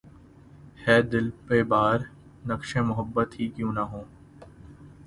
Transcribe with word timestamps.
ہے 0.83 0.97
دل 1.11 1.25
پہ 1.45 1.57
بار‘ 1.71 1.99
نقشِ 2.49 2.71
محبت 2.89 3.29
ہی 3.39 3.45
کیوں 3.55 3.71
نہ 3.73 3.83
ہو 3.91 4.01